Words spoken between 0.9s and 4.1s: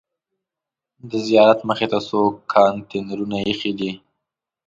د زیارت مخې ته څو کانتینرونه ایښي دي.